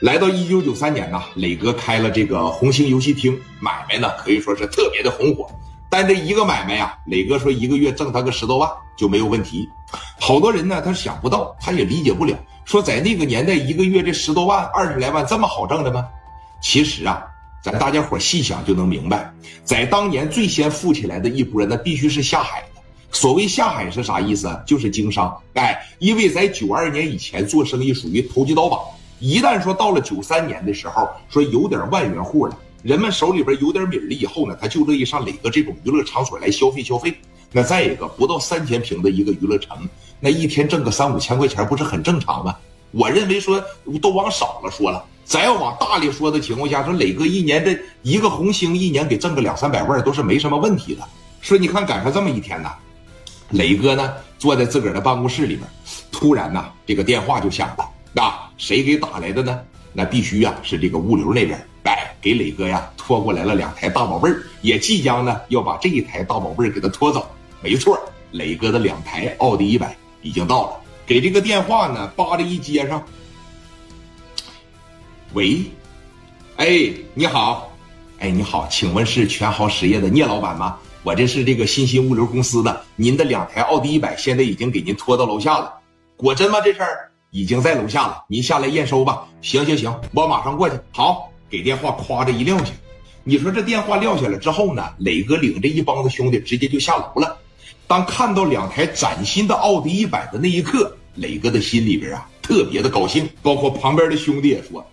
[0.00, 5.46] 来到一九九三年呢，磊哥开了这个红星游戏厅，买卖呢可以说是特别的红火。
[5.90, 9.68] 但这一个买卖呀，磊哥说一个月挣他个十多万就没有问题。
[10.18, 12.34] 好多人呢，他想不到，他也理解不了，
[12.64, 16.08] 说在那个年代一个月这十多万、二十来万这么好挣的吗？
[16.62, 17.22] 其实啊，
[17.62, 19.30] 咱大家伙细想就能明白，
[19.64, 22.80] 在当年最先富起来的一波，那必须是下海的。
[23.12, 24.48] 所谓下海是啥意思？
[24.66, 25.36] 就是经商。
[25.52, 28.78] 哎，因为在九二年以前做生意属于投机倒把。
[29.20, 37.14] 一旦说到了九三年的时候，说有点万元户了，人们手里边有点米了以后呢，他就乐意上磊哥这种娱乐场所来消费消费。
[37.52, 39.76] 那再一个，不到三千平的一个娱乐城，
[40.20, 42.56] 那一天挣个三五千块钱，不是很正常吗？
[42.92, 43.62] 我认为说
[44.00, 51.02] 都往少了说了，咱要往大里说的情况下，说磊哥一年这一个红星一年给挣个两三百万都是没什么问题的。
[51.42, 52.70] 说你看赶上这么一天呢，
[53.50, 55.68] 磊哥呢坐在自个儿的办公室里边，
[56.10, 57.88] 突然呢这个电话就响了。
[58.12, 59.58] 那谁给打来的呢？
[59.90, 67.26] 那必须呀，是这个物流那边，哎，给磊哥呀拖过来了两台大宝贝儿，也即将呢要把这一台大宝贝儿给他拖走。
[67.62, 67.98] 没错，
[68.32, 70.76] 磊哥的两台奥迪一百已经到了。
[71.06, 73.02] 给这个电话呢，扒着一接上。
[75.32, 75.62] 喂，
[76.56, 77.72] 哎，你好，
[78.18, 80.76] 哎，你好，请问是全豪实业的聂老板吗？
[81.02, 85.72] 我这是这个新兴物流公司的，您的两台奥迪一百现在已经给您拖到楼下了，
[86.14, 86.60] 果真吗？
[86.60, 87.09] 这事儿？
[87.30, 89.24] 已经在楼下了，您下来验收吧。
[89.40, 90.76] 行行行，我马上过去。
[90.92, 92.72] 好，给电话夸着一撂下。
[93.22, 94.84] 你说这电话撂下了之后呢？
[94.98, 97.38] 磊哥领着一帮子兄弟直接就下楼了。
[97.86, 103.28] 当看到两台崭新的奥迪一百的那一刻，磊哥的心里边啊特别的高兴。
[103.42, 104.84] 包括旁边的兄弟也说：“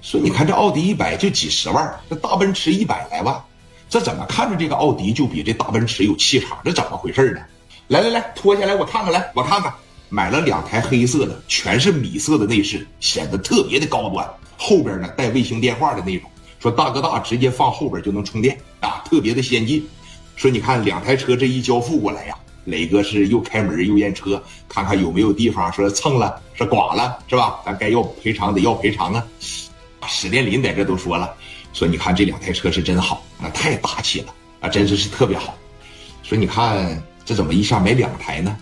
[0.00, 3.42] 说你看这奥迪一百就几十万，这大奔驰一百来万，
[3.88, 6.58] 这怎么看着这个奥迪就比这大奔驰有气场？
[6.64, 7.40] 这怎么回事呢？”
[7.88, 9.72] 来来来，脱下来我看看，来我看看。
[10.12, 14.28] 买了两台黑色的，全是米色的内饰，显得特别的高端。
[14.58, 19.88] 后边呢带卫星电话的那种，说大哥大直接放后边就能充电啊，特别的先进。
[20.36, 22.36] 说你看两台车这一交付过来呀，
[22.66, 27.60] 磊哥是又开门又验车，看看有没有地方说蹭了、是剐了，是吧？
[27.64, 29.26] 咱该要赔偿得要赔偿啊。
[30.06, 31.34] 史殿林在这都说了，
[31.72, 35.56] 说你看这两台车是真好，那太大气了啊，真是是特别好。
[36.22, 38.54] 说你看这怎么一下买两台呢？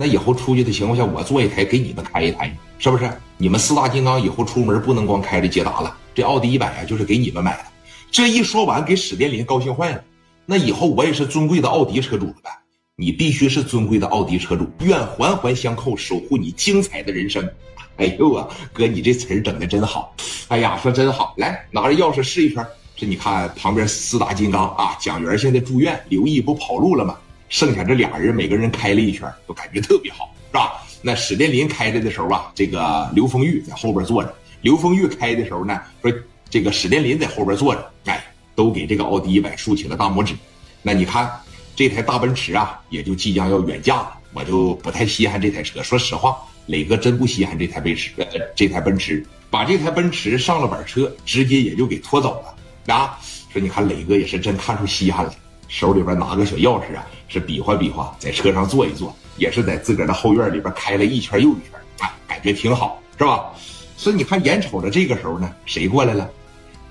[0.00, 3.10] 那以后出去的情况下，我坐一台，给你们开一台，是不是？
[3.36, 7.64] 你们四大金刚以后出门不能光开着捷达了，这奥迪一百啊，就是给你们买的。
[8.08, 10.00] 这一说完，给史殿林高兴坏了。
[10.46, 12.50] 那以后我也是尊贵的奥迪车主了呗？
[12.94, 17.44] 你必须是尊贵的奥迪车主，愿环环相扣，守护你精彩的人生。
[17.98, 20.14] 哎呦啊，哥，你这词儿整的真好。
[20.46, 22.64] 哎呀，说真好，来拿着钥匙试一圈。
[22.94, 27.16] 这你看旁边四大金刚啊，蒋元现在住院，刘毅不跑路了吗？
[27.48, 29.26] 剩下这俩人，每个人开了一圈，
[29.58, 30.80] 感觉特别好，是吧？
[31.02, 34.30] 那史殿林开着的时候啊，这个刘丰玉在后边坐着；
[34.62, 36.12] 刘丰玉开的时候呢，说
[36.48, 38.24] 这个史殿林在后边坐着，哎，
[38.54, 40.32] 都给这个奥迪一百竖起了大拇指。
[40.80, 41.28] 那你看
[41.74, 45.82] 这台大奔驰啊，也就即将要远嫁了，我就不太稀罕这台车。
[45.82, 48.10] 说实话，磊哥真不稀罕这台奔驰，
[48.54, 53.18] 这台奔驰把这台奔驰上了板车，直接也就给拖走了啊。
[53.52, 55.34] 说你看磊哥也是真看出稀罕了。
[55.68, 63.52] 手里边拿个小钥匙啊，是比划比划，在车上坐一坐，也是在自个儿的后院里边开了一圈又一圈，啊，感觉挺好，是吧？
[63.96, 66.28] 所以你看，眼瞅着这个时候呢，谁过来了？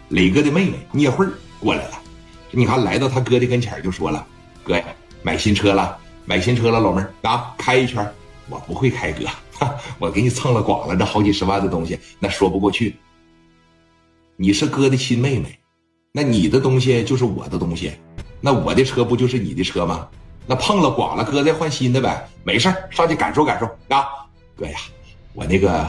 [0.10, 1.26] 磊哥的妹妹聂慧
[1.60, 2.00] 过来了。
[2.52, 4.26] 你看，来到他哥的跟前就说了
[4.64, 4.84] ：“哥呀，
[5.22, 8.06] 买新车了，买新车了，老妹儿啊，开一圈。”
[8.50, 9.26] 我不会开，哥，
[10.00, 12.96] 我给你蹭了剐了这好几十万的东西，那说不过去。
[14.38, 15.60] 你是哥的亲妹妹，
[16.14, 17.92] 那你的东西就是我的东西。
[18.40, 20.08] 那我的车不就是你的车吗？
[20.50, 24.08] 那碰了刮了，哥再换新的呗，没事上去感受感受啊，
[24.56, 24.78] 哥呀，
[25.34, 25.86] 我那个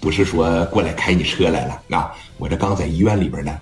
[0.00, 3.56] 不是说过来开你车来了啊，我这刚在医院里边呢，